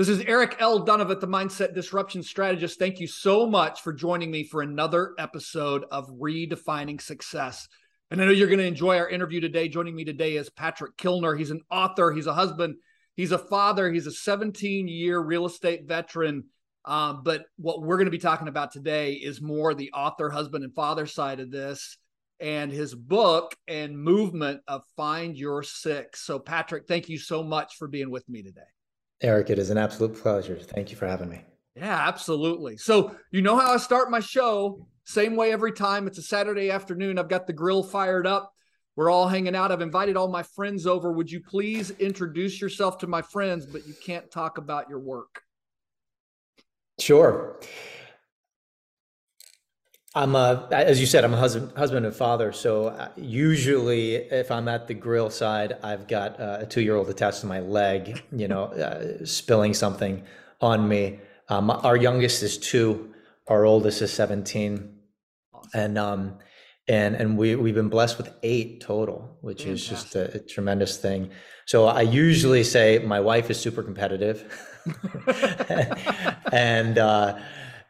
[0.00, 0.86] This is Eric L.
[0.86, 2.78] Dunavant, the Mindset Disruption Strategist.
[2.78, 7.68] Thank you so much for joining me for another episode of Redefining Success.
[8.10, 9.68] And I know you're going to enjoy our interview today.
[9.68, 11.38] Joining me today is Patrick Kilner.
[11.38, 12.76] He's an author, he's a husband,
[13.14, 16.44] he's a father, he's a 17 year real estate veteran.
[16.86, 20.64] Um, but what we're going to be talking about today is more the author, husband,
[20.64, 21.98] and father side of this
[22.40, 26.22] and his book and movement of Find Your Six.
[26.22, 28.62] So, Patrick, thank you so much for being with me today.
[29.22, 30.56] Eric, it is an absolute pleasure.
[30.56, 31.42] Thank you for having me.
[31.76, 32.76] Yeah, absolutely.
[32.76, 34.86] So, you know how I start my show?
[35.04, 36.06] Same way every time.
[36.06, 37.18] It's a Saturday afternoon.
[37.18, 38.52] I've got the grill fired up.
[38.96, 39.72] We're all hanging out.
[39.72, 41.12] I've invited all my friends over.
[41.12, 45.42] Would you please introduce yourself to my friends, but you can't talk about your work?
[46.98, 47.58] Sure.
[50.14, 52.52] I'm a, as you said, I'm a husband, husband and father.
[52.52, 57.42] So uh, usually, if I'm at the grill side, I've got uh, a two-year-old attached
[57.42, 60.24] to my leg, you know, uh, spilling something
[60.60, 61.20] on me.
[61.48, 63.14] Um, our youngest is two,
[63.46, 64.92] our oldest is 17,
[65.54, 65.70] awesome.
[65.74, 66.38] and um,
[66.88, 69.92] and and we we've been blessed with eight total, which Fantastic.
[69.92, 71.30] is just a, a tremendous thing.
[71.66, 74.42] So I usually say my wife is super competitive,
[76.52, 77.38] and uh,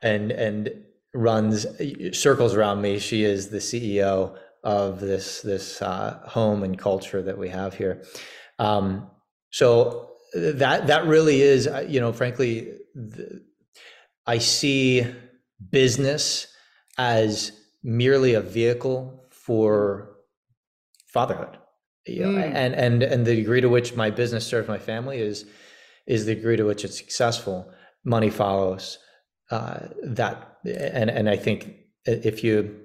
[0.02, 0.70] and and
[1.12, 1.66] runs
[2.12, 2.98] circles around me.
[2.98, 8.04] She is the CEO of this this uh, home and culture that we have here.
[8.58, 9.10] Um,
[9.50, 13.42] so that that really is, uh, you know, frankly, the,
[14.26, 15.06] I see
[15.70, 16.46] business
[16.98, 20.16] as merely a vehicle for
[21.06, 21.56] fatherhood.
[22.06, 22.54] You know, mm.
[22.54, 25.46] and and and the degree to which my business serves my family is
[26.06, 27.70] is the degree to which it's successful.
[28.04, 28.98] Money follows
[29.50, 31.74] uh, that and and I think
[32.04, 32.80] if you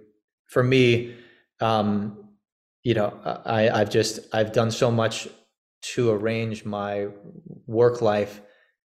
[0.47, 1.15] for me
[1.59, 2.29] um,
[2.83, 5.27] you know I I've just I've done so much
[5.93, 7.07] to arrange my
[7.67, 8.41] work life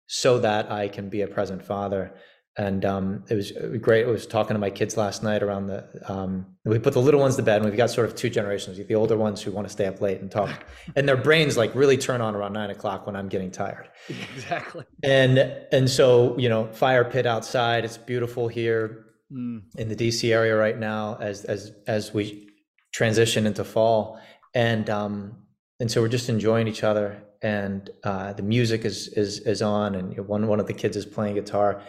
[0.06, 2.14] so that I can be a present father
[2.58, 4.04] and um, it was great.
[4.04, 5.84] I was talking to my kids last night around the.
[6.12, 8.76] Um, we put the little ones to bed, and we've got sort of two generations:
[8.84, 10.66] the older ones who want to stay up late and talk,
[10.96, 13.88] and their brains like really turn on around nine o'clock when I'm getting tired.
[14.34, 14.84] Exactly.
[15.04, 17.84] And and so you know, fire pit outside.
[17.84, 19.62] It's beautiful here mm.
[19.76, 22.48] in the DC area right now as as as we
[22.92, 24.20] transition into fall,
[24.52, 25.36] and um,
[25.78, 29.94] and so we're just enjoying each other, and uh, the music is is is on,
[29.94, 31.80] and one one of the kids is playing guitar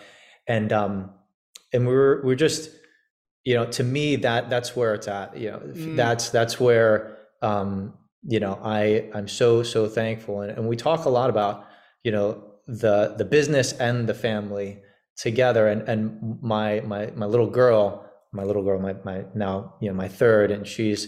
[0.49, 1.11] and um
[1.71, 2.71] and we're we're just
[3.45, 5.95] you know to me that that's where it's at you know mm.
[5.95, 7.93] that's that's where um
[8.23, 10.41] you know i i'm so so thankful.
[10.41, 11.65] And, and we talk a lot about
[12.03, 14.81] you know the the business and the family
[15.15, 15.67] together.
[15.67, 19.95] And and my my my little girl my little girl my my now you know
[19.95, 21.07] my third and she's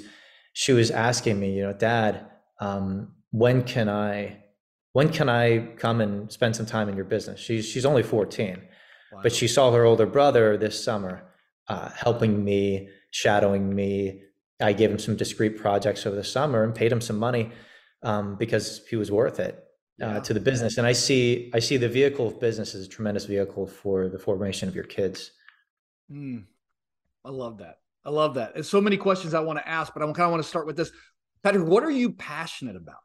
[0.54, 2.26] she was asking me you know dad
[2.60, 4.38] um when can i
[4.94, 7.40] when can i come and spend some time in your business?
[7.40, 8.62] She's she's only 14
[9.24, 11.24] but she saw her older brother this summer
[11.68, 14.22] uh, helping me, shadowing me.
[14.62, 17.52] I gave him some discrete projects over the summer and paid him some money
[18.04, 19.64] um, because he was worth it
[20.02, 20.78] uh, to the business.
[20.78, 24.20] And I see, I see the vehicle of business as a tremendous vehicle for the
[24.20, 25.32] formation of your kids.
[26.12, 26.46] Mm,
[27.26, 27.78] I love that.
[28.04, 28.54] I love that.
[28.54, 30.66] There's so many questions I want to ask, but I kind of want to start
[30.66, 30.92] with this.
[31.44, 32.98] Patrick, what are you passionate about?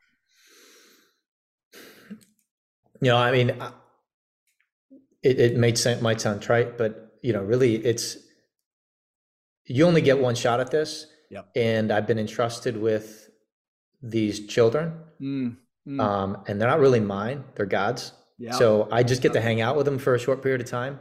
[3.02, 3.62] You know, I mean,
[5.26, 8.16] it, it might sound, might sound trite, but you know, really, it's
[9.64, 11.06] you only get one shot at this.
[11.30, 11.48] Yep.
[11.56, 13.28] And I've been entrusted with
[14.00, 15.56] these children, mm,
[15.88, 16.00] mm.
[16.00, 18.12] Um, and they're not really mine; they're God's.
[18.38, 18.52] Yeah.
[18.52, 21.00] So I just get to hang out with them for a short period of time.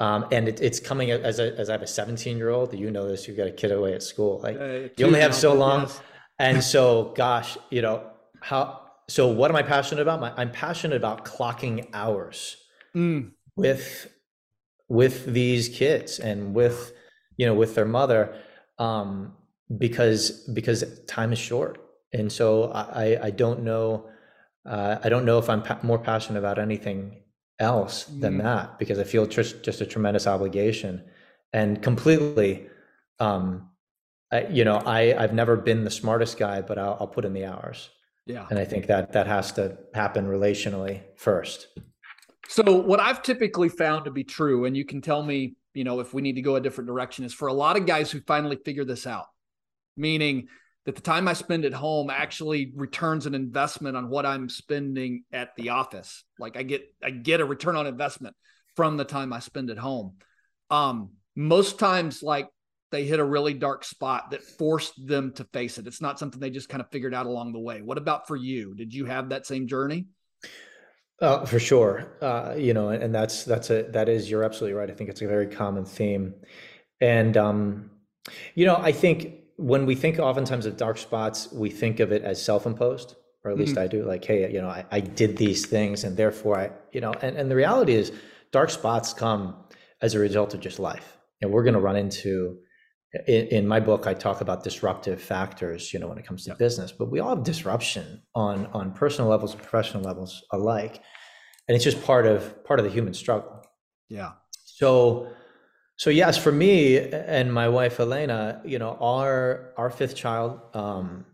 [0.00, 2.74] Um, and it, it's coming as a, as I have a 17 year old.
[2.74, 3.26] You know this.
[3.26, 4.40] You've got a kid away at school.
[4.40, 6.02] Like uh, you only have so long, yes.
[6.38, 8.02] and so gosh, you know
[8.42, 8.82] how.
[9.08, 10.20] So what am I passionate about?
[10.20, 12.56] My, I'm passionate about clocking hours.
[12.94, 14.10] Mm with
[14.88, 16.92] with these kids and with
[17.36, 18.34] you know with their mother
[18.78, 19.34] um,
[19.78, 21.80] because because time is short.
[22.12, 24.08] And so i i don't know
[24.64, 27.24] uh, i don't know if i'm pa- more passionate about anything
[27.58, 28.42] else than mm.
[28.44, 31.02] that because i feel just just a tremendous obligation.
[31.52, 32.68] And completely
[33.18, 33.68] um
[34.30, 37.32] I, you know i i've never been the smartest guy but I'll, I'll put in
[37.32, 37.90] the hours.
[38.26, 38.46] Yeah.
[38.48, 41.66] And i think that that has to happen relationally first
[42.48, 46.00] so what I've typically found to be true, and you can tell me, you know,
[46.00, 48.20] if we need to go a different direction, is for a lot of guys who
[48.20, 49.26] finally figure this out,
[49.96, 50.48] meaning
[50.84, 55.24] that the time I spend at home actually returns an investment on what I'm spending
[55.32, 56.24] at the office.
[56.38, 58.36] Like I get I get a return on investment
[58.76, 60.16] from the time I spend at home.
[60.70, 62.48] Um, most times, like
[62.90, 65.86] they hit a really dark spot that forced them to face it.
[65.86, 67.82] It's not something they just kind of figured out along the way.
[67.82, 68.74] What about for you?
[68.74, 70.06] Did you have that same journey?
[71.20, 74.90] Uh, for sure, uh, you know, and that's that's a that is you're absolutely right.
[74.90, 76.34] I think it's a very common theme,
[77.00, 77.90] and um,
[78.56, 82.22] you know, I think when we think oftentimes of dark spots, we think of it
[82.22, 83.14] as self-imposed,
[83.44, 83.84] or at least mm-hmm.
[83.84, 84.04] I do.
[84.04, 87.36] Like, hey, you know, I, I did these things, and therefore I, you know, and
[87.36, 88.10] and the reality is,
[88.50, 89.54] dark spots come
[90.02, 92.58] as a result of just life, and we're going to run into
[93.26, 96.54] in, in, my book i talk about disruptive factors you know when it comes to
[96.54, 101.02] business but we all have disruption on on personal levels and professional levels alike
[101.68, 103.64] and it's just part of part of the human struggle.
[104.08, 104.32] Yeah.
[104.64, 105.28] So
[105.96, 111.24] so yes for me and my wife elena you know our our fifth child um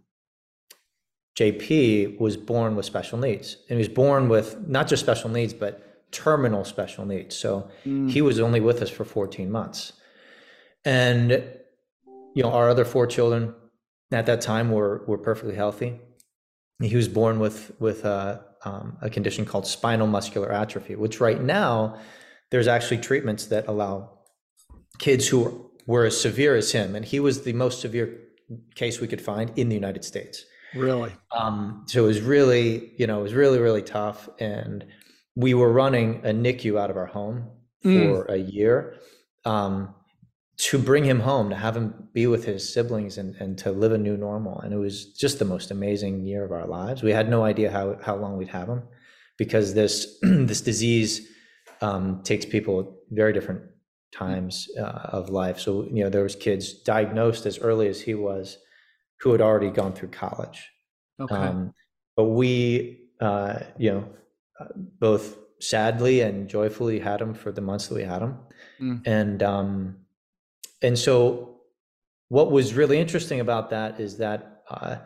[1.39, 5.55] jp was born with special needs and he was born with not just special needs
[5.55, 7.37] but terminal special needs.
[7.37, 8.11] So mm.
[8.11, 9.93] he was only with us for 14 months.
[10.85, 11.45] And
[12.35, 13.55] you know, our other four children
[14.13, 16.01] at that time were were perfectly healthy.
[16.83, 21.41] He was born with with a, um, a condition called spinal muscular atrophy, which right
[21.41, 21.99] now
[22.51, 24.19] there's actually treatments that allow
[24.99, 28.19] kids who were as severe as him, and he was the most severe
[28.75, 30.45] case we could find in the United States.
[30.75, 31.13] Really?
[31.37, 34.29] Um, so it was really, you know, it was really, really tough.
[34.39, 34.87] And
[35.35, 37.49] we were running a NICU out of our home
[37.85, 38.15] mm.
[38.15, 38.33] for mm.
[38.33, 38.97] a year.
[39.45, 39.95] Um,
[40.61, 43.93] to bring him home, to have him be with his siblings and, and to live
[43.93, 44.61] a new normal.
[44.61, 47.03] And it was just the most amazing year of our lives.
[47.03, 48.83] We had no idea how, how long we'd have him
[49.39, 51.29] because this, this disease
[51.81, 53.63] um, takes people very different
[54.13, 55.59] times uh, of life.
[55.59, 58.59] So, you know, there was kids diagnosed as early as he was
[59.21, 60.69] who had already gone through college.
[61.19, 61.35] Okay.
[61.35, 61.73] Um,
[62.17, 64.09] but we, uh, you know,
[64.61, 68.37] uh, both sadly and joyfully had him for the months that we had him.
[68.79, 69.07] Mm.
[69.07, 69.97] And, um,
[70.83, 71.61] and so
[72.29, 74.97] what was really interesting about that is that uh,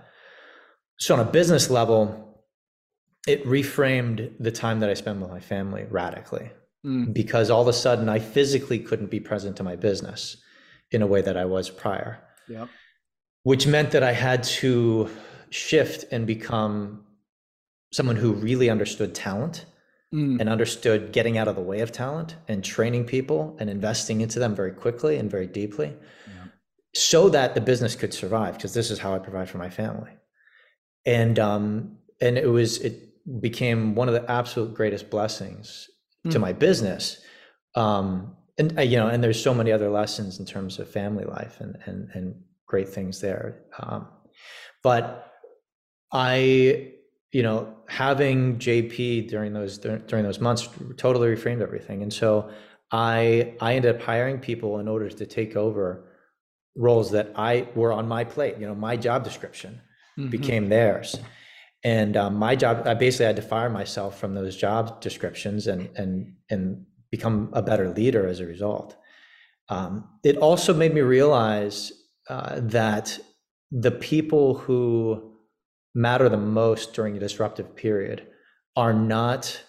[0.99, 2.43] so on a business level
[3.27, 6.51] it reframed the time that i spend with my family radically
[6.85, 7.13] mm.
[7.13, 10.37] because all of a sudden i physically couldn't be present to my business
[10.91, 12.69] in a way that i was prior yep.
[13.43, 15.09] which meant that i had to
[15.51, 17.05] shift and become
[17.93, 19.67] someone who really understood talent
[20.15, 20.41] mm.
[20.41, 24.39] and understood getting out of the way of talent and training people and investing into
[24.39, 25.97] them very quickly and very deeply
[26.29, 26.45] yeah.
[26.95, 30.13] so that the business could survive because this is how I provide for my family.
[31.05, 35.89] And um and it was it became one of the absolute greatest blessings
[36.25, 36.31] mm.
[36.31, 37.21] to my business.
[37.75, 41.25] Um and uh, you know and there's so many other lessons in terms of family
[41.25, 43.65] life and and and great things there.
[43.81, 44.09] Um
[44.83, 45.33] but
[46.13, 46.94] I
[47.35, 52.01] you know, having JP during those during those months totally reframed everything.
[52.01, 52.49] And so
[52.93, 56.05] I I ended up hiring people in order to take over
[56.77, 58.55] roles that I were on my plate.
[58.61, 59.81] You know, my job description
[60.17, 60.31] mm-hmm.
[60.31, 61.17] became theirs.
[61.83, 65.91] And um, my job, I basically had to fire myself from those job descriptions and
[65.97, 68.97] and and become a better leader as a result.
[69.69, 71.91] Um, it also made me realize
[72.31, 73.19] uh, that
[73.73, 75.34] the people who
[75.95, 78.27] matter the most during a disruptive period
[78.77, 79.63] are not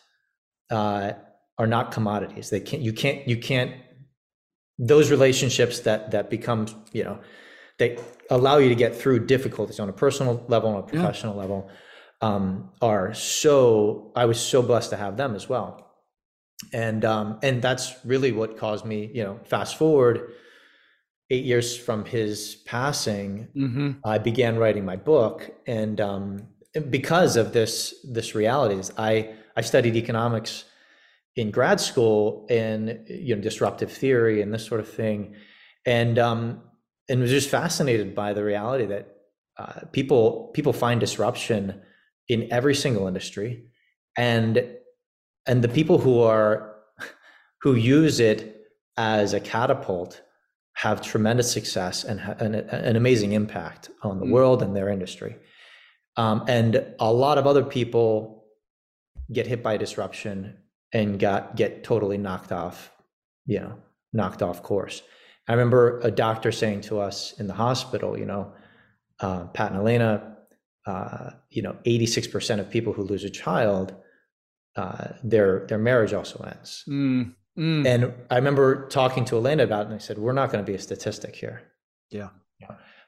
[0.70, 1.14] uh,
[1.58, 2.50] are not commodities.
[2.50, 2.82] They can't.
[2.82, 3.28] You can't.
[3.28, 3.76] You can't.
[4.78, 7.20] Those relationships that that become you know
[7.78, 7.98] they
[8.30, 11.42] allow you to get through difficulties on a personal level on a professional yeah.
[11.42, 11.70] level
[12.22, 14.12] um, are so.
[14.16, 15.94] I was so blessed to have them as well,
[16.74, 19.10] and um, and that's really what caused me.
[19.14, 20.32] You know, fast forward
[21.30, 23.92] eight years from his passing, mm-hmm.
[24.04, 26.48] I began writing my book, and um,
[26.90, 30.66] because of this this realities, I I studied economics
[31.36, 35.36] in grad school and you know disruptive theory and this sort of thing,
[35.86, 36.62] and um,
[37.10, 39.16] and was just fascinated by the reality that
[39.58, 41.82] uh, people people find disruption
[42.28, 43.66] in every single industry,
[44.18, 44.64] and
[45.48, 46.76] and the people who are
[47.62, 48.68] who use it
[48.98, 50.22] as a catapult
[50.76, 54.32] have tremendous success and, and an amazing impact on the mm.
[54.32, 55.36] world and their industry.
[56.18, 58.46] Um, and a lot of other people
[59.32, 60.58] get hit by disruption
[60.94, 62.92] and got get totally knocked off,
[63.46, 63.78] you know,
[64.14, 65.02] knocked off course.
[65.48, 68.54] I remember a doctor saying to us in the hospital, you know,
[69.20, 70.38] uh, Pat and Elena,
[70.86, 73.96] uh, you know, 86% of people who lose a child,
[74.76, 76.84] uh, their their marriage also ends.
[76.88, 77.86] Mm, mm.
[77.86, 80.70] And I remember talking to Elena about it, and I said, "We're not going to
[80.70, 81.62] be a statistic here."
[82.10, 82.30] Yeah.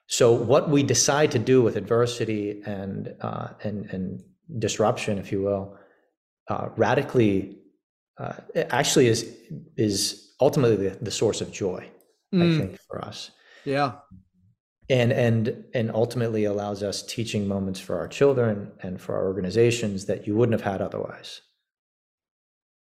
[0.08, 4.24] So what we decide to do with adversity and uh, and and
[4.58, 5.78] disruption, if you will,
[6.48, 7.58] uh, radically,
[8.18, 9.30] uh, actually is
[9.76, 11.90] is ultimately the, the source of joy.
[12.34, 12.56] Mm.
[12.56, 13.32] I think for us.
[13.66, 13.96] Yeah.
[14.90, 20.06] And and and ultimately allows us teaching moments for our children and for our organizations
[20.06, 21.42] that you wouldn't have had otherwise.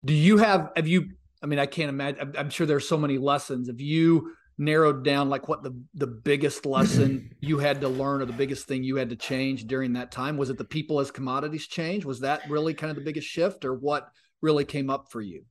[0.06, 1.10] Do you have have you
[1.42, 3.70] I mean I can't imagine I'm sure there's so many lessons.
[3.70, 8.26] If you narrowed down like what the the biggest lesson you had to learn or
[8.26, 10.38] the biggest thing you had to change during that time?
[10.38, 12.06] Was it the people as commodities change?
[12.06, 14.10] Was that really kind of the biggest shift or what
[14.42, 15.46] really came up for you?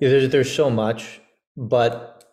[0.00, 1.20] Yeah, there's there's so much
[1.58, 2.24] but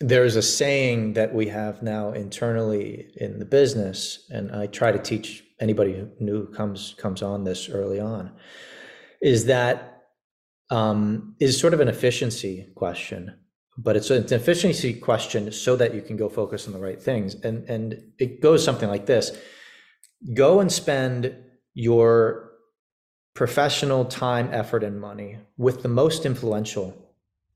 [0.00, 4.98] there's a saying that we have now internally in the business, and I try to
[4.98, 8.32] teach anybody who new comes comes on this early on,
[9.20, 9.91] is that
[10.70, 13.34] um, is sort of an efficiency question,
[13.76, 17.34] but it's an efficiency question so that you can go focus on the right things,
[17.36, 19.36] and and it goes something like this:
[20.34, 21.34] go and spend
[21.74, 22.50] your
[23.34, 26.96] professional time, effort, and money with the most influential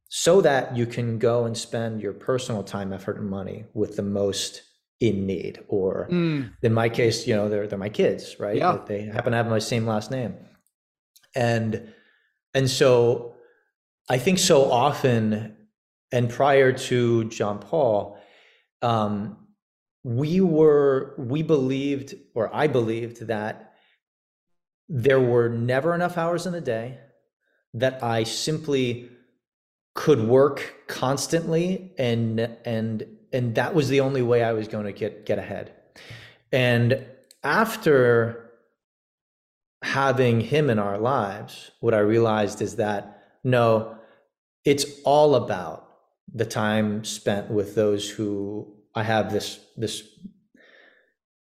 [0.08, 4.02] so that you can go and spend your personal time, effort, and money with the
[4.02, 4.62] most
[5.00, 5.60] in need.
[5.68, 6.50] Or mm.
[6.62, 8.56] in my case, you know, they're they're my kids, right?
[8.56, 8.78] Yeah.
[8.86, 10.34] They happen to have my same last name.
[11.34, 11.92] And
[12.56, 13.34] and so
[14.08, 15.54] I think so often,
[16.10, 18.18] and prior to John Paul,
[18.80, 19.36] um,
[20.02, 23.74] we were we believed, or I believed that
[24.88, 26.98] there were never enough hours in the day
[27.74, 29.10] that I simply
[29.94, 34.92] could work constantly and and and that was the only way I was going to
[34.92, 35.74] get get ahead.
[36.52, 37.04] And
[37.42, 38.45] after
[39.82, 43.96] having him in our lives, what I realized is that no,
[44.64, 45.88] it's all about
[46.32, 50.02] the time spent with those who I have this this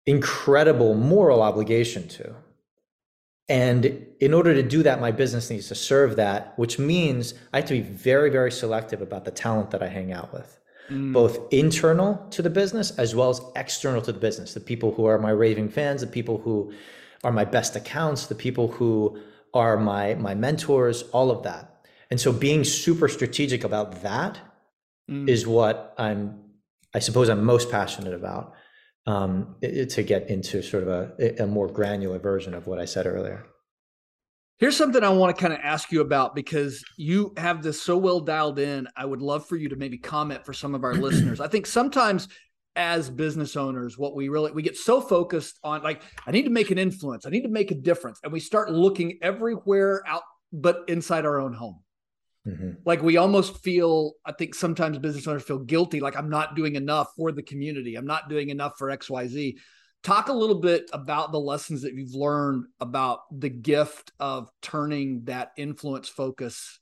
[0.07, 2.35] incredible moral obligation to.
[3.49, 7.59] And in order to do that, my business needs to serve that, which means I
[7.59, 10.59] have to be very, very selective about the talent that I hang out with,
[10.89, 11.12] mm.
[11.12, 14.55] both internal to the business as well as external to the business.
[14.55, 16.73] The people who are my raving fans, the people who
[17.25, 19.19] are my best accounts, the people who
[19.55, 21.87] are my my mentors, all of that.
[22.11, 24.38] And so being super strategic about that
[25.11, 25.29] mm.
[25.29, 26.41] is what I'm
[26.95, 28.55] I suppose I'm most passionate about
[29.07, 33.07] um, to get into sort of a, a more granular version of what I said
[33.07, 33.47] earlier.
[34.59, 37.97] Here's something I want to kind of ask you about because you have this so
[37.97, 38.87] well dialed in.
[38.97, 41.41] I would love for you to maybe comment for some of our listeners.
[41.41, 42.29] I think sometimes
[42.75, 46.50] as business owners, what we really we get so focused on like I need to
[46.50, 50.23] make an influence, I need to make a difference, and we start looking everywhere out
[50.52, 51.81] but inside our own home.
[52.47, 52.71] Mm-hmm.
[52.85, 56.75] Like we almost feel, I think sometimes business owners feel guilty, like I'm not doing
[56.75, 57.95] enough for the community.
[57.95, 59.57] I'm not doing enough for XYZ.
[60.02, 65.25] Talk a little bit about the lessons that you've learned about the gift of turning
[65.25, 66.81] that influence focus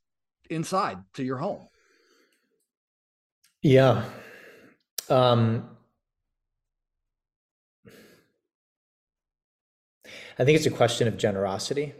[0.48, 1.68] inside to your home.
[3.60, 4.04] Yeah.
[5.10, 5.68] Um,
[10.40, 11.92] I think it's a question of generosity.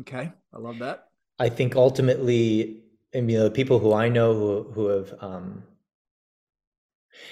[0.00, 0.32] Okay.
[0.52, 1.10] I love that.
[1.38, 2.82] I think ultimately
[3.14, 5.62] you know the people who I know who who have um,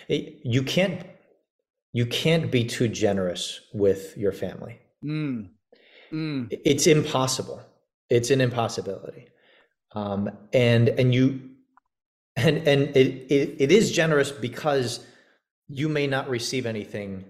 [0.08, 1.04] you can't
[1.92, 4.78] you can't be too generous with your family.
[5.04, 5.50] Mm.
[6.12, 6.60] Mm.
[6.64, 7.60] It's impossible.
[8.08, 9.26] It's an impossibility.
[9.96, 11.50] Um, and and you
[12.36, 15.04] and and it, it it is generous because
[15.68, 17.24] you may not receive anything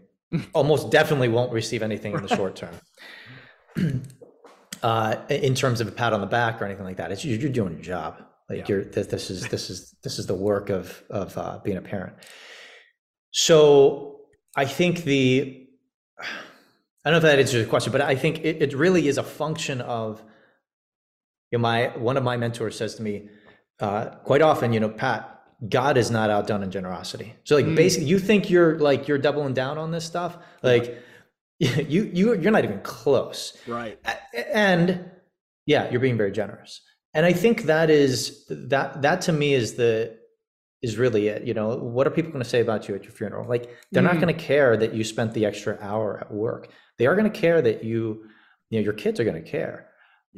[0.53, 2.75] almost definitely won't receive anything in the short term
[4.83, 7.51] uh, in terms of a pat on the back or anything like that it's you're
[7.51, 8.23] doing your job
[8.53, 8.77] like yeah.
[8.77, 11.83] you're this, this is this is this is the work of of uh, being a
[11.83, 12.15] parent.
[13.31, 14.21] So
[14.55, 15.67] I think the
[16.21, 19.17] I don't know if that answers the question, but I think it, it really is
[19.17, 20.23] a function of
[21.51, 23.29] you know, my one of my mentors says to me
[23.81, 25.32] uh, quite often, you know, Pat,
[25.69, 27.35] God is not outdone in generosity.
[27.45, 27.77] So like mm.
[27.77, 30.37] basically you think you're like you're doubling down on this stuff.
[30.63, 31.03] Like
[31.59, 33.57] you you you're not even close.
[33.67, 33.99] Right.
[34.53, 35.11] And
[35.67, 36.81] yeah, you're being very generous.
[37.15, 40.17] and I think that is that that to me is the
[40.83, 41.45] is really it.
[41.45, 43.49] You know, what are people going to say about you at your funeral?
[43.49, 44.13] Like they're mm.
[44.13, 46.69] not going to care that you spent the extra hour at work.
[46.99, 48.25] They are going to care that you,
[48.71, 49.89] you know, your kids are going to care.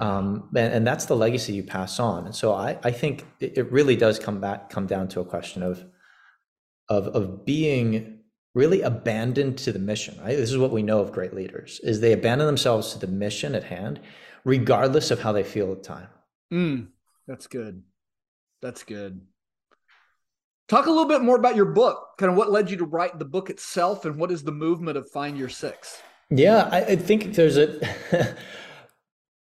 [0.01, 2.27] Um, and, and, that's the legacy you pass on.
[2.27, 5.25] And so I, I think it, it really does come back, come down to a
[5.25, 5.85] question of,
[6.89, 8.19] of, of being
[8.55, 10.37] really abandoned to the mission, right?
[10.37, 13.55] This is what we know of great leaders is they abandon themselves to the mission
[13.55, 14.01] at hand,
[14.45, 16.09] regardless of how they feel at the time.
[16.53, 16.89] Mm,
[17.27, 17.83] that's good.
[18.63, 19.21] That's good.
[20.69, 23.19] Talk a little bit more about your book, kind of what led you to write
[23.19, 26.01] the book itself, and what is the movement of Find Your Six?
[26.31, 27.81] Yeah, I, I think there's a,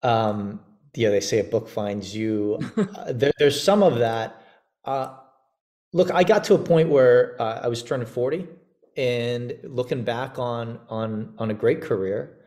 [0.03, 0.59] um,
[0.95, 2.59] yeah, they say a book finds you.
[2.77, 4.41] uh, there, there's some of that.
[4.85, 5.15] Uh,
[5.93, 8.47] look, I got to a point where uh, I was turning 40
[8.95, 12.43] and looking back on on on a great career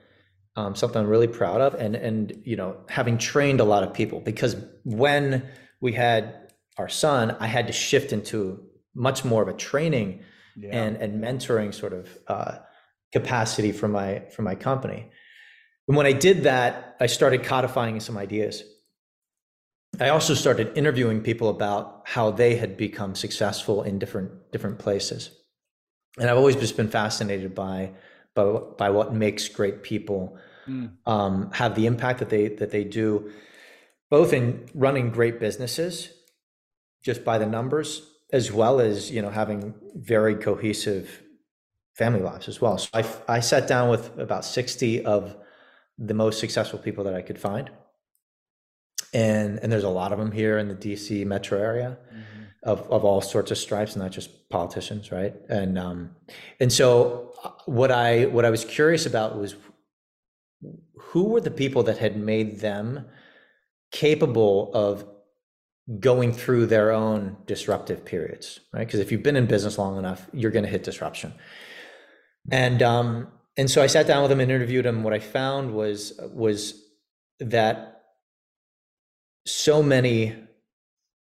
[0.56, 3.92] um, something I'm really proud of, and and you know having trained a lot of
[3.92, 5.46] people because when
[5.80, 10.22] we had our son, I had to shift into much more of a training
[10.56, 10.70] yeah.
[10.72, 12.58] and and mentoring sort of uh,
[13.12, 15.10] capacity for my for my company.
[15.88, 18.64] And when I did that, I started codifying some ideas.
[20.00, 25.30] I also started interviewing people about how they had become successful in different different places,
[26.18, 27.92] and I've always just been fascinated by
[28.34, 28.44] by,
[28.76, 30.36] by what makes great people
[30.68, 30.90] mm.
[31.06, 33.30] um, have the impact that they that they do,
[34.10, 36.10] both in running great businesses,
[37.02, 38.02] just by the numbers,
[38.32, 41.22] as well as you know having very cohesive
[41.94, 42.76] family lives as well.
[42.76, 45.36] So I I sat down with about sixty of
[45.98, 47.70] the most successful people that I could find,
[49.12, 51.98] and and there's a lot of them here in the DC metro area.
[52.08, 52.42] Mm-hmm.
[52.62, 55.34] Of, of all sorts of stripes, not just politicians, right?
[55.48, 56.16] And um,
[56.58, 59.54] and so uh, what I what I was curious about was
[60.96, 63.06] who were the people that had made them
[63.92, 65.06] capable of
[66.00, 70.28] going through their own disruptive periods right because if you've been in business long enough
[70.32, 71.32] you're going to hit disruption
[72.50, 75.74] and um and so i sat down with him and interviewed him what i found
[75.74, 76.82] was was
[77.40, 78.02] that
[79.46, 80.34] so many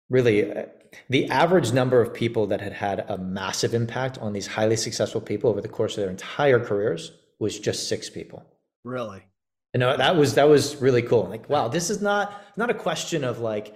[0.10, 0.66] really uh,
[1.10, 5.20] the average number of people that had had a massive impact on these highly successful
[5.20, 8.46] people over the course of their entire careers was just six people
[8.84, 9.24] Really?
[9.74, 11.26] You know, that was that was really cool.
[11.26, 13.76] Like, wow, this is not not a question of like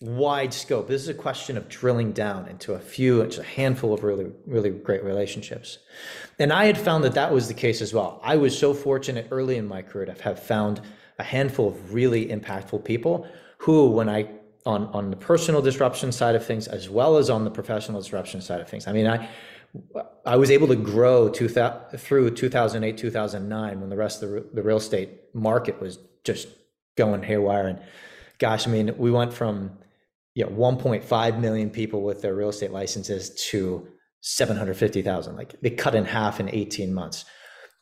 [0.00, 0.88] wide scope.
[0.88, 4.70] This is a question of drilling down into a few, a handful of really, really
[4.70, 5.78] great relationships.
[6.38, 8.20] And I had found that that was the case as well.
[8.22, 10.80] I was so fortunate early in my career to have found
[11.18, 13.26] a handful of really impactful people
[13.58, 14.28] who, when I
[14.66, 18.40] on on the personal disruption side of things as well as on the professional disruption
[18.40, 18.86] side of things.
[18.86, 19.28] I mean, I
[20.24, 24.62] I was able to grow two through 2008, 2009, when the rest of the, the
[24.62, 26.48] real estate market was just
[26.96, 27.66] going haywire.
[27.66, 27.80] And
[28.44, 29.54] gosh, I mean, we went from
[30.34, 33.88] you know 1.5 million people with their real estate licenses to
[34.20, 35.34] 750,000.
[35.34, 37.24] Like they cut in half in 18 months.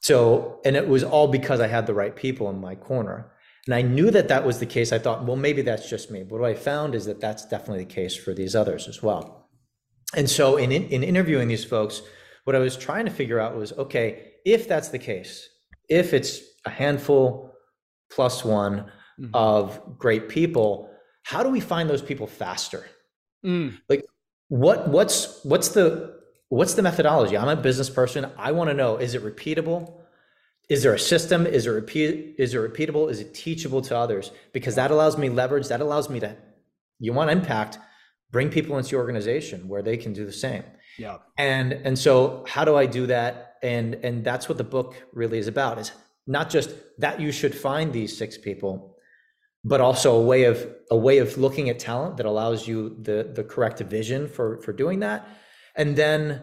[0.01, 3.33] So, and it was all because I had the right people in my corner.
[3.67, 4.93] And I knew that that was the case.
[4.93, 6.23] I thought, well, maybe that's just me.
[6.23, 9.49] But what I found is that that's definitely the case for these others as well.
[10.17, 12.03] And so in, in interviewing these folks,
[12.45, 15.49] what I was trying to figure out was, okay, if that's the case,
[15.89, 17.53] if it's a handful
[18.11, 18.91] plus one
[19.23, 19.35] mm-hmm.
[19.35, 20.91] of great people,
[21.23, 22.87] how do we find those people faster?
[23.45, 23.79] Mm.
[23.89, 24.05] Like
[24.49, 27.37] what what's what's the what's the methodology?
[27.37, 28.31] I'm a business person.
[28.37, 30.01] I want to know, is it repeatable?
[30.69, 31.47] Is there a system?
[31.47, 33.11] Is it repeat is it repeatable?
[33.11, 34.33] Is it teachable to others?
[34.53, 36.37] Because that allows me leverage, that allows me to
[37.03, 37.79] you want impact
[38.31, 40.65] bring people into your organization where they can do the same
[40.99, 44.95] yeah and and so how do i do that and and that's what the book
[45.13, 45.93] really is about is
[46.27, 48.92] not just that you should find these six people
[49.65, 53.31] but also a way of a way of looking at talent that allows you the
[53.35, 55.29] the correct vision for for doing that
[55.77, 56.43] and then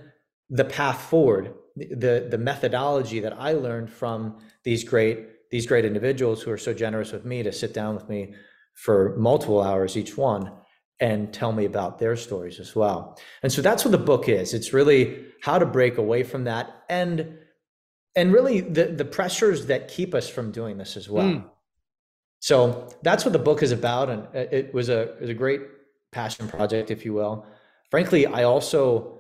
[0.50, 6.42] the path forward the the methodology that i learned from these great these great individuals
[6.42, 8.34] who are so generous with me to sit down with me
[8.76, 10.52] for multiple hours each one
[11.00, 13.18] and tell me about their stories as well.
[13.42, 14.54] And so that's what the book is.
[14.54, 17.38] It's really how to break away from that and
[18.16, 21.28] and really the the pressures that keep us from doing this as well.
[21.28, 21.50] Mm.
[22.40, 25.62] So that's what the book is about and it was a it was a great
[26.12, 27.46] passion project if you will.
[27.92, 29.20] Frankly, I also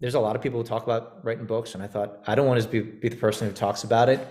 [0.00, 2.46] there's a lot of people who talk about writing books and I thought I don't
[2.46, 4.26] want to be, be the person who talks about it.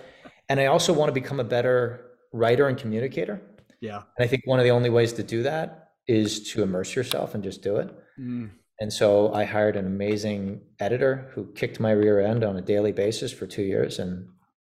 [0.48, 3.40] And I also want to become a better writer and communicator.
[3.80, 4.02] Yeah.
[4.16, 7.34] And I think one of the only ways to do that is to immerse yourself
[7.34, 7.94] and just do it.
[8.18, 8.50] Mm.
[8.80, 12.92] And so I hired an amazing editor who kicked my rear end on a daily
[12.92, 14.26] basis for two years and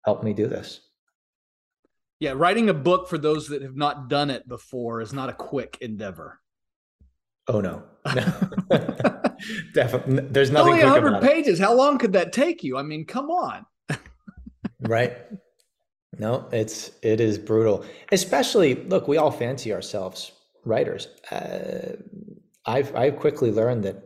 [0.06, 0.80] helped me do this.
[2.20, 5.34] Yeah, writing a book for those that have not done it before is not a
[5.34, 6.40] quick endeavor.
[7.48, 7.84] Oh no,
[8.16, 8.24] no.
[9.74, 10.28] definitely.
[10.30, 10.74] There's nothing.
[10.74, 11.60] Only 100 pages.
[11.60, 11.64] It.
[11.64, 12.78] How long could that take you?
[12.78, 13.66] I mean, come on.
[14.82, 15.16] right.
[16.18, 17.86] No, it's it is brutal.
[18.12, 20.32] Especially, look, we all fancy ourselves
[20.66, 21.08] writers.
[21.32, 21.96] Uh,
[22.66, 24.04] I've I've quickly learned that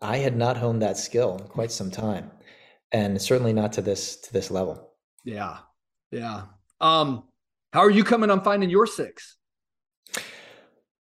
[0.00, 2.30] I had not honed that skill in quite some time,
[2.92, 4.92] and certainly not to this to this level.
[5.24, 5.58] Yeah,
[6.10, 6.44] yeah.
[6.80, 7.24] Um,
[7.72, 9.36] how are you coming on finding your six?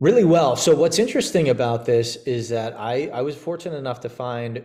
[0.01, 0.57] Really well.
[0.57, 4.63] So what's interesting about this is that I I was fortunate enough to find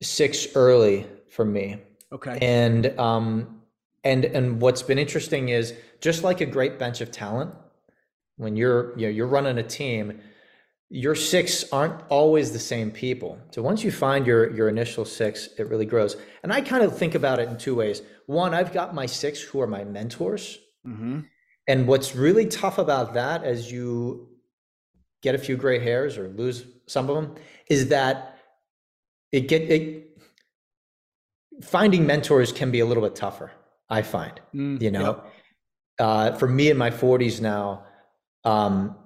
[0.00, 1.78] six early for me.
[2.12, 2.38] Okay.
[2.40, 3.60] And um
[4.04, 7.54] and and what's been interesting is just like a great bench of talent,
[8.36, 10.20] when you're you know you're running a team,
[10.90, 13.38] your six aren't always the same people.
[13.50, 16.16] So once you find your your initial six, it really grows.
[16.42, 18.02] And I kind of think about it in two ways.
[18.26, 20.58] One, I've got my six who are my mentors.
[20.86, 21.20] Mm-hmm.
[21.66, 24.28] And what's really tough about that, as you
[25.22, 27.34] get a few gray hairs or lose some of them,
[27.68, 28.38] is that
[29.30, 30.18] it get it
[31.62, 33.52] finding mentors can be a little bit tougher.
[33.90, 35.32] I find, mm, you know, yep.
[35.98, 37.84] uh, for me in my 40s now,
[38.44, 38.96] um,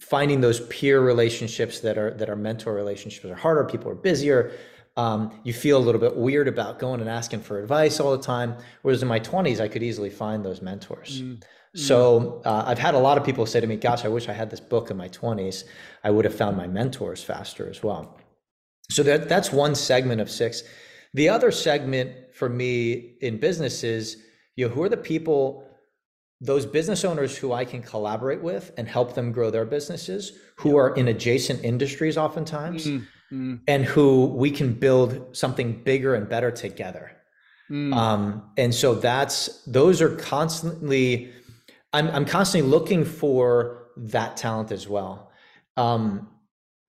[0.00, 3.64] finding those peer relationships that are that are mentor relationships are harder.
[3.64, 4.52] People are busier.
[4.96, 8.22] Um, you feel a little bit weird about going and asking for advice all the
[8.22, 8.56] time.
[8.82, 11.22] Whereas in my 20s, I could easily find those mentors.
[11.22, 11.42] Mm.
[11.76, 14.32] So uh, I've had a lot of people say to me, "Gosh, I wish I
[14.32, 15.64] had this book in my 20s.
[16.02, 18.18] I would have found my mentors faster as well."
[18.90, 20.64] So that that's one segment of six.
[21.14, 24.16] The other segment for me in business is,
[24.56, 25.69] you know, who are the people
[26.40, 30.76] those business owners who I can collaborate with and help them grow their businesses, who
[30.76, 33.56] are in adjacent industries oftentimes, mm-hmm.
[33.68, 37.12] and who we can build something bigger and better together.
[37.70, 37.94] Mm.
[37.94, 41.32] Um, and so that's those are constantly.
[41.92, 45.30] I'm I'm constantly looking for that talent as well.
[45.76, 46.28] Um,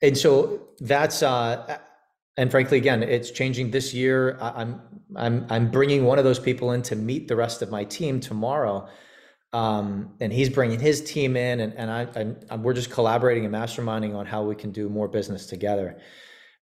[0.01, 1.77] and so that's uh,
[2.37, 4.37] and frankly, again, it's changing this year.
[4.39, 4.81] I'm
[5.15, 8.21] I'm I'm bringing one of those people in to meet the rest of my team
[8.21, 8.87] tomorrow
[9.53, 13.53] um, and he's bringing his team in, and, and I, I, we're just collaborating and
[13.53, 15.99] masterminding on how we can do more business together.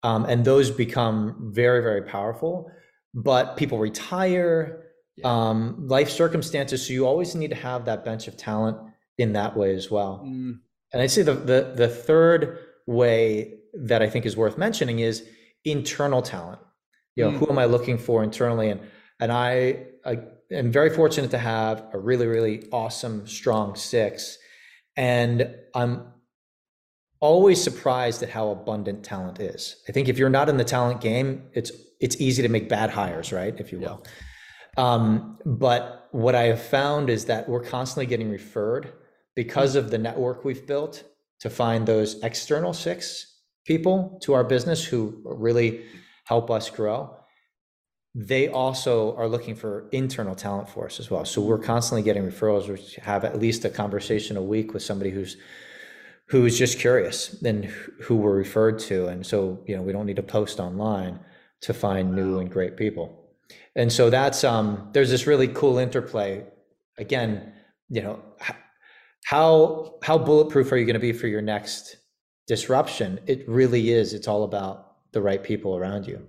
[0.03, 2.71] Um, and those become very, very powerful.
[3.13, 4.83] But people retire,
[5.15, 5.27] yeah.
[5.27, 8.77] um, life circumstances, so you always need to have that bench of talent
[9.17, 10.23] in that way as well.
[10.25, 10.59] Mm.
[10.93, 15.27] And I'd say the, the the third way that I think is worth mentioning is
[15.65, 16.59] internal talent.
[17.15, 17.37] You know, mm.
[17.39, 18.69] who am I looking for internally?
[18.69, 18.81] And
[19.19, 20.19] and I, I
[20.51, 24.37] am very fortunate to have a really, really awesome, strong six.
[24.95, 26.13] And I'm
[27.19, 29.77] always surprised at how abundant talent is.
[29.87, 32.91] I think if you're not in the talent game, it's it's easy to make bad
[32.91, 33.59] hires, right?
[33.59, 34.05] If you will.
[34.77, 34.93] Yeah.
[34.93, 38.93] Um, but what I have found is that we're constantly getting referred
[39.35, 41.03] because of the network we've built
[41.39, 45.85] to find those external six people to our business who really
[46.25, 47.16] help us grow
[48.15, 51.23] they also are looking for internal talent for us as well.
[51.25, 52.67] So we're constantly getting referrals.
[52.67, 55.37] We have at least a conversation a week with somebody who's
[56.29, 57.65] who's just curious and
[58.01, 59.07] who we're referred to.
[59.07, 61.19] And so you know we don't need to post online
[61.61, 63.23] to find new and great people.
[63.75, 66.43] And so that's um, there's this really cool interplay.
[66.97, 67.53] Again,
[67.89, 68.19] you know
[69.25, 71.97] how how bulletproof are you going to be for your next
[72.47, 73.19] disruption?
[73.27, 74.13] It really is.
[74.13, 76.25] It's all about the right people around you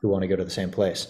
[0.00, 1.08] who want to go to the same place.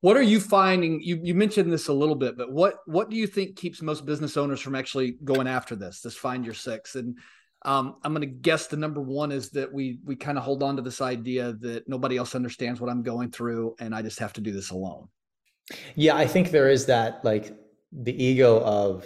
[0.00, 1.00] What are you finding?
[1.02, 4.06] You you mentioned this a little bit, but what what do you think keeps most
[4.06, 6.00] business owners from actually going after this?
[6.00, 7.18] This find your six, and
[7.64, 10.62] um, I'm going to guess the number one is that we we kind of hold
[10.62, 14.18] on to this idea that nobody else understands what I'm going through, and I just
[14.18, 15.08] have to do this alone.
[15.94, 17.56] Yeah, I think there is that like
[17.90, 19.04] the ego of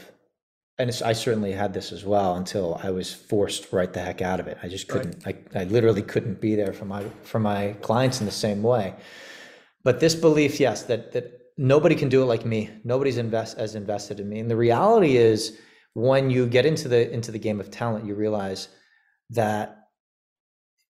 [0.81, 4.41] and I certainly had this as well until I was forced right the heck out
[4.41, 4.57] of it.
[4.63, 5.25] I just couldn't.
[5.27, 5.47] Right.
[5.55, 8.95] I, I literally couldn't be there for my for my clients in the same way.
[9.85, 12.71] But this belief, yes, that that nobody can do it like me.
[12.83, 14.41] Nobody's invest as invested in me.
[14.41, 15.59] And the reality is,
[15.93, 18.69] when you get into the into the game of talent, you realize
[19.31, 19.89] that,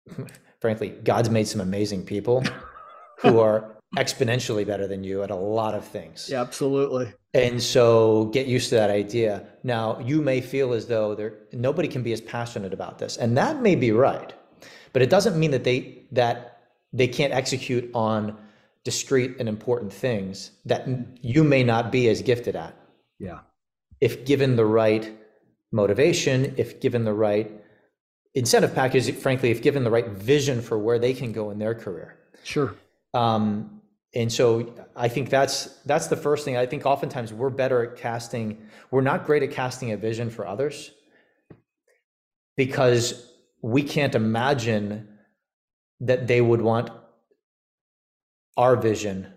[0.61, 2.45] frankly, God's made some amazing people
[3.21, 6.29] who are exponentially better than you at a lot of things.
[6.31, 7.13] Yeah, absolutely.
[7.35, 9.45] And so get used to that idea.
[9.63, 13.37] Now, you may feel as though there nobody can be as passionate about this, and
[13.37, 14.33] that may be right.
[14.93, 16.61] But it doesn't mean that they that
[16.93, 18.37] they can't execute on
[18.85, 20.89] discrete and important things that
[21.21, 22.75] you may not be as gifted at.
[23.19, 23.41] Yeah.
[24.01, 25.17] If given the right
[25.73, 27.51] motivation, if given the right
[28.35, 31.75] incentive package, frankly, if given the right vision for where they can go in their
[31.75, 32.17] career.
[32.43, 32.75] Sure.
[33.13, 33.80] Um,
[34.15, 36.57] and so I think that's that's the first thing.
[36.57, 38.67] I think oftentimes we're better at casting.
[38.91, 40.91] We're not great at casting a vision for others
[42.57, 43.31] because
[43.63, 45.09] we can't imagine
[46.01, 46.91] that they would want
[48.57, 49.33] our vision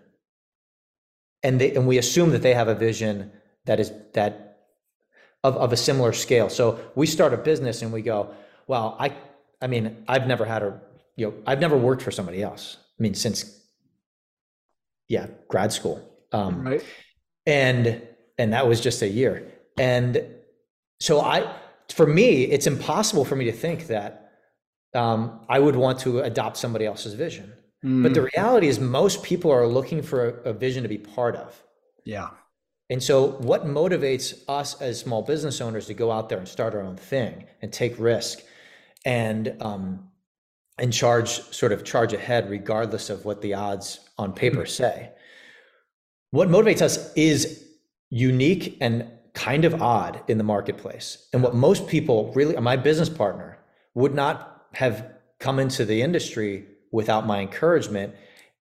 [1.42, 3.30] and they and we assume that they have a vision
[3.66, 4.58] that is that
[5.44, 8.30] of, of a similar scale so we start a business and we go
[8.66, 9.14] well i
[9.62, 10.80] i mean i've never had a
[11.16, 13.63] you know i've never worked for somebody else i mean since
[15.08, 16.84] yeah grad school um right
[17.46, 18.02] and
[18.38, 20.24] and that was just a year and
[21.00, 21.54] so i
[21.90, 24.32] for me it's impossible for me to think that
[24.94, 27.52] um, i would want to adopt somebody else's vision
[27.84, 28.02] Mm.
[28.02, 28.32] But the mm.
[28.34, 31.62] reality is, most people are looking for a, a vision to be part of.
[32.04, 32.30] Yeah.
[32.90, 36.74] And so, what motivates us as small business owners to go out there and start
[36.74, 38.40] our own thing and take risk
[39.04, 40.08] and um,
[40.78, 44.68] and charge sort of charge ahead, regardless of what the odds on paper mm-hmm.
[44.68, 45.10] say?
[46.30, 47.64] What motivates us is
[48.10, 51.28] unique and kind of odd in the marketplace.
[51.32, 53.58] And what most people really, my business partner,
[53.94, 58.14] would not have come into the industry without my encouragement.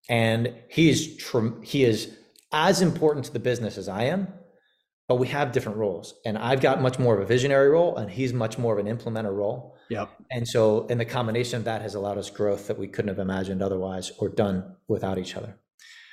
[0.10, 2.18] And he is tr- he is
[2.52, 4.28] as important to the business as I am,
[5.08, 6.16] but we have different roles.
[6.26, 8.98] And I've got much more of a visionary role, and he's much more of an
[8.98, 9.73] implementer role.
[9.90, 10.10] Yep.
[10.32, 13.20] And so, in the combination of that has allowed us growth that we couldn't have
[13.20, 15.58] imagined otherwise or done without each other.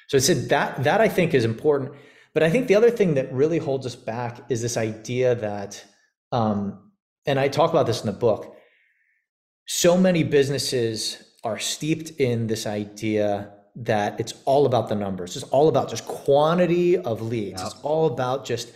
[0.09, 1.93] So I said that that I think is important.
[2.35, 5.85] But I think the other thing that really holds us back is this idea that,
[6.31, 6.93] um,
[7.27, 8.57] and I talk about this in the book.
[9.67, 15.37] So many businesses are steeped in this idea that it's all about the numbers.
[15.37, 17.63] It's all about just quantity of leads.
[17.63, 18.73] It's all about just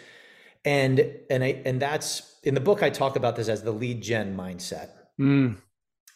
[0.65, 4.03] and and I and that's in the book I talk about this as the lead
[4.03, 4.91] gen mindset.
[5.21, 5.57] Mm.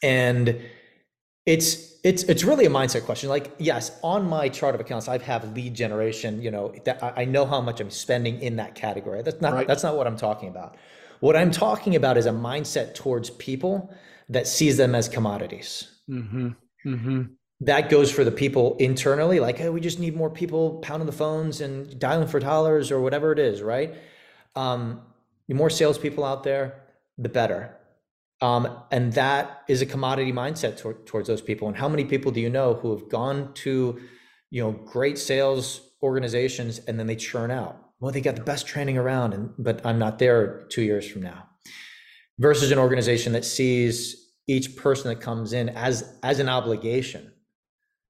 [0.03, 0.61] And
[1.47, 3.29] it's it's it's really a mindset question.
[3.29, 6.43] Like yes, on my chart of accounts, I have lead generation.
[6.43, 9.23] You know that I know how much I'm spending in that category.
[9.23, 9.67] That's not right.
[9.67, 10.77] that's not what I'm talking about.
[11.21, 13.93] What I'm talking about is a mindset towards people
[14.29, 15.91] that sees them as commodities.
[16.09, 16.51] Mm-hmm.
[16.87, 17.23] Mm-hmm.
[17.63, 21.13] That goes for the people internally, like, hey, we just need more people pounding the
[21.13, 23.97] phones and dialing for dollars or whatever it is, right?
[24.55, 25.03] Um,
[25.49, 26.83] the more salespeople out there,
[27.17, 27.77] the better.
[28.41, 31.67] Um, and that is a commodity mindset tor- towards those people.
[31.67, 34.01] And how many people do you know who have gone to,
[34.51, 37.83] you know, great sales organizations and then they churn out?
[37.99, 41.23] Well, they got the best training around, and but I'm not there two years from
[41.23, 41.49] now.
[42.39, 47.33] Versus an organization that sees each person that comes in as as an obligation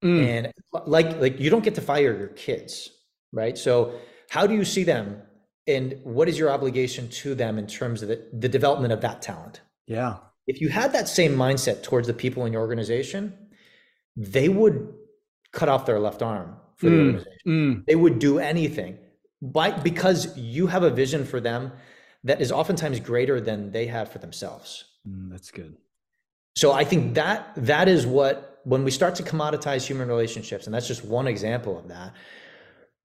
[0.02, 0.26] mm.
[0.26, 0.52] and
[0.86, 2.90] like like you don't get to fire your kids
[3.32, 3.92] right so
[4.30, 5.20] how do you see them
[5.68, 9.22] and what is your obligation to them in terms of the, the development of that
[9.22, 9.60] talent?
[9.86, 10.16] Yeah.
[10.46, 13.34] If you had that same mindset towards the people in your organization
[14.18, 14.92] they would
[15.52, 16.90] cut off their left arm for mm.
[16.90, 17.40] the organization.
[17.46, 17.86] mm.
[17.86, 18.98] they would do anything.
[19.40, 21.72] But because you have a vision for them
[22.24, 24.84] that is oftentimes greater than they have for themselves.
[25.08, 25.76] Mm, that's good.
[26.56, 30.74] So I think that that is what when we start to commoditize human relationships, and
[30.74, 32.12] that's just one example of that,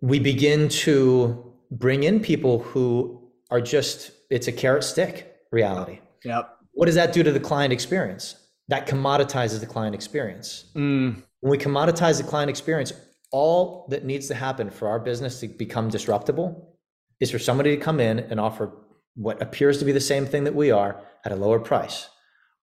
[0.02, 6.00] we begin to bring in people who are just it's a carrot stick reality.
[6.24, 6.50] Yep.
[6.72, 8.36] What does that do to the client experience?
[8.70, 10.66] That commoditizes the client experience.
[10.76, 11.22] Mm.
[11.42, 12.94] When we commoditize the client experience,
[13.32, 16.76] all that needs to happen for our business to become disruptible
[17.20, 18.72] is for somebody to come in and offer
[19.16, 22.10] what appears to be the same thing that we are at a lower price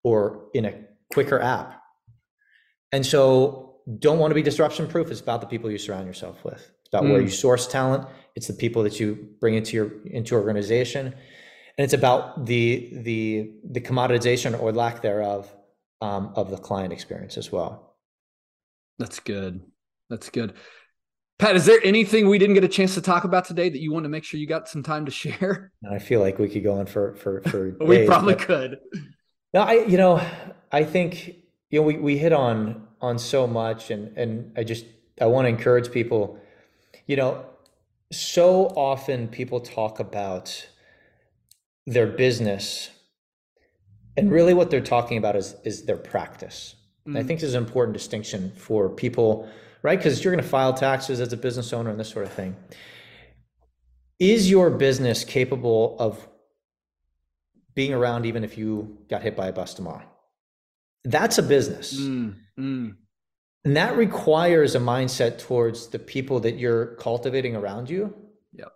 [0.02, 0.74] or in a
[1.12, 1.80] quicker app.
[2.92, 5.10] And so don't want to be disruption proof.
[5.10, 6.70] It's about the people you surround yourself with.
[6.90, 7.12] It's about mm.
[7.12, 8.08] where you source talent.
[8.34, 11.06] It's the people that you bring into your into your organization.
[11.06, 15.54] And it's about the the the commoditization or lack thereof
[16.00, 17.94] um, of the client experience as well.
[18.98, 19.60] That's good.
[20.08, 20.54] That's good.
[21.38, 23.92] Pat, is there anything we didn't get a chance to talk about today that you
[23.92, 25.72] want to make sure you got some time to share?
[25.90, 27.70] I feel like we could go on for for for.
[27.80, 28.78] we days, probably could.
[29.54, 30.20] No, I you know,
[30.72, 31.28] I think
[31.70, 34.84] you know we, we hit on on so much and and I just
[35.20, 36.38] I want to encourage people,
[37.10, 37.44] you know,
[38.12, 40.68] so often people talk about
[41.84, 42.88] their business
[44.16, 46.76] and really what they're talking about is is their practice.
[47.08, 47.16] Mm-hmm.
[47.16, 49.48] I think this is an important distinction for people,
[49.82, 49.98] right?
[49.98, 52.54] Because you're going to file taxes as a business owner and this sort of thing.
[54.20, 56.28] Is your business capable of
[57.74, 60.06] being around even if you got hit by a bus tomorrow.
[61.04, 61.98] That's a business.
[61.98, 62.94] Mm, mm.
[63.64, 68.14] And that requires a mindset towards the people that you're cultivating around you.
[68.54, 68.72] Yep.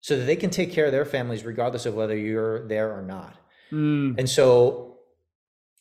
[0.00, 3.02] So that they can take care of their families regardless of whether you're there or
[3.02, 3.36] not.
[3.72, 4.18] Mm.
[4.18, 4.98] And so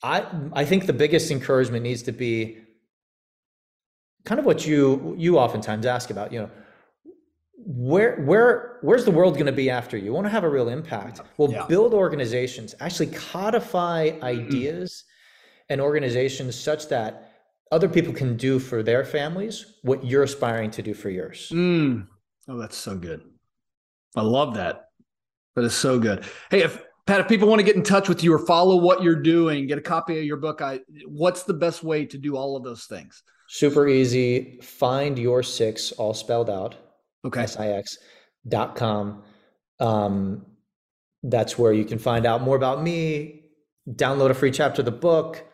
[0.01, 2.57] I I think the biggest encouragement needs to be
[4.25, 6.31] kind of what you you oftentimes ask about.
[6.31, 6.49] You know,
[7.57, 10.05] where where where's the world going to be after you?
[10.05, 11.21] You want to have a real impact.
[11.38, 11.65] Well, yeah.
[11.67, 14.23] build organizations, actually codify mm-hmm.
[14.23, 15.03] ideas
[15.69, 17.28] and organizations such that
[17.71, 21.49] other people can do for their families what you're aspiring to do for yours.
[21.53, 22.08] Mm.
[22.47, 23.21] Oh, that's so good.
[24.15, 24.86] I love that.
[25.55, 26.25] That is so good.
[26.49, 29.03] Hey, if Pat, if people want to get in touch with you or follow what
[29.03, 32.36] you're doing, get a copy of your book, I what's the best way to do
[32.38, 33.23] all of those things?
[33.47, 34.60] Super easy.
[34.62, 36.75] Find your six all spelled out.
[37.25, 37.41] Okay.
[37.41, 37.97] S-I-X
[38.47, 39.23] dot com.
[39.79, 40.45] Um,
[41.23, 43.43] that's where you can find out more about me,
[43.89, 45.45] download a free chapter of the book.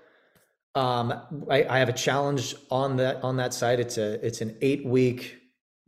[0.76, 1.14] Um,
[1.50, 3.80] I, I have a challenge on that on that site.
[3.80, 5.38] It's a it's an eight week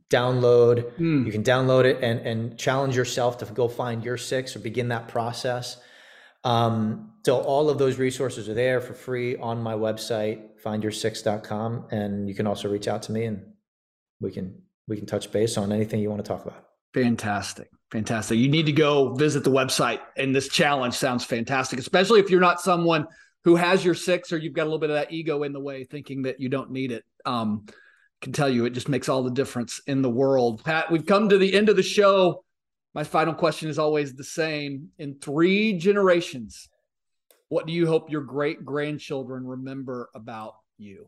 [0.10, 0.92] download.
[0.94, 1.26] Mm.
[1.26, 4.90] You can download it and and challenge yourself to go find your six or begin
[4.90, 5.78] that process.
[6.44, 11.88] Um, so all of those resources are there for free on my website, findyoursix.com.
[11.92, 13.44] And you can also reach out to me and
[14.22, 16.64] we can we can touch base on anything you want to talk about.
[16.94, 17.70] Fantastic.
[17.92, 18.38] Fantastic.
[18.38, 22.40] You need to go visit the website and this challenge sounds fantastic, especially if you're
[22.40, 23.08] not someone
[23.48, 25.60] who has your six or you've got a little bit of that ego in the
[25.60, 27.06] way thinking that you don't need it.
[27.26, 27.66] Um,
[28.20, 30.66] can tell you it just makes all the difference in the world.
[30.66, 32.44] Pat, we've come to the end of the show.
[32.94, 34.90] My final question is always the same.
[35.00, 36.68] In three generations,
[37.48, 41.08] what do you hope your great grandchildren remember about you?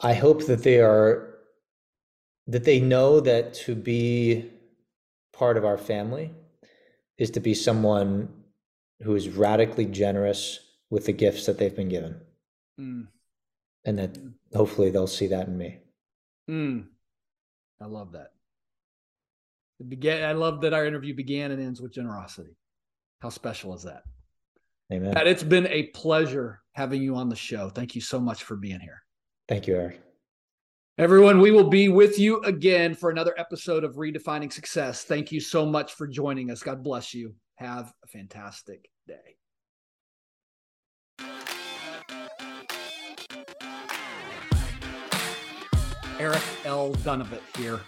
[0.00, 1.33] I hope that they are
[2.46, 4.50] that they know that to be
[5.32, 6.30] part of our family
[7.18, 8.28] is to be someone
[9.02, 12.20] who is radically generous with the gifts that they've been given.
[12.80, 13.06] Mm.
[13.84, 14.32] And that mm.
[14.54, 15.78] hopefully they'll see that in me.
[16.50, 16.86] Mm.
[17.80, 18.32] I love that.
[19.80, 22.56] It began, I love that our interview began and ends with generosity.
[23.20, 24.02] How special is that?
[24.92, 25.14] Amen.
[25.14, 27.70] Pat, it's been a pleasure having you on the show.
[27.70, 29.02] Thank you so much for being here.
[29.48, 30.00] Thank you, Eric.
[30.96, 35.02] Everyone, we will be with you again for another episode of Redefining Success.
[35.02, 36.62] Thank you so much for joining us.
[36.62, 37.34] God bless you.
[37.56, 39.34] Have a fantastic day.
[46.20, 46.92] Eric L.
[47.02, 47.80] Dunavant here.